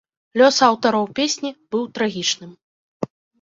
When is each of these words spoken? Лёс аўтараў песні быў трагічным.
Лёс 0.39 0.55
аўтараў 0.67 1.05
песні 1.19 1.51
быў 1.75 1.83
трагічным. 1.99 2.51